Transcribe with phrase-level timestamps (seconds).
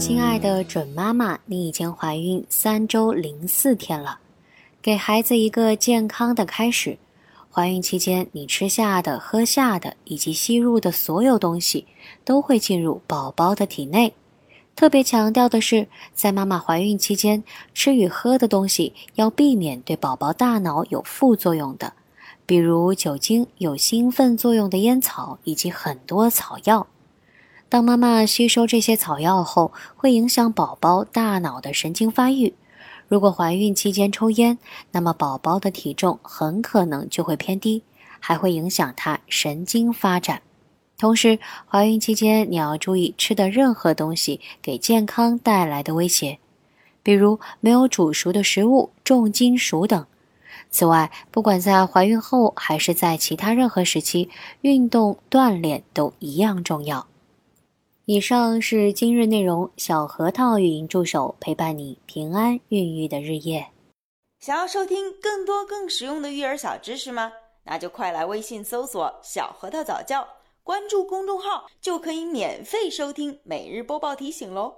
[0.00, 4.18] 亲爱的准妈妈，你已经怀孕三周零四天了，
[4.80, 6.96] 给孩子一个健康的开始。
[7.50, 11.86] 怀孕期间，你吃下的、喝下的以及吸入的所有东西，
[12.24, 14.14] 都会进入宝宝的体内。
[14.74, 17.44] 特别强调的是，在妈妈怀孕期间，
[17.74, 21.92] 吃与喝的东西要避免对宝宝大脑有副作用的，
[22.46, 26.86] 比如酒精、有兴奋作用的烟草以及很多草药。
[27.70, 32.52] 当妈妈吸收这些草药后，会影响宝宝大脑的神经发育。
[33.06, 34.58] 如果怀孕期间抽烟，
[34.90, 37.84] 那么宝宝的体重很可能就会偏低，
[38.18, 40.42] 还会影响他神经发展。
[40.98, 46.40] 同时，怀孕期间你要注意吃的任何东西给健康带来的威胁，
[47.04, 50.04] 比如没有煮熟的食物、重金属等。
[50.72, 54.28] 此外，不管在怀孕后还是在其他任何时期，
[54.62, 57.06] 运动锻炼都一样重要。
[58.12, 63.68] 以上是今日内容，小核桃语音助手陪伴你平安孕育的日夜。
[64.40, 67.30] 想要收听更多更实用的育儿小知识吗？
[67.62, 70.26] 那就快来微信搜索“小核桃早教”，
[70.64, 74.74] 关注公众号就可以免费收听每日播报提醒喽。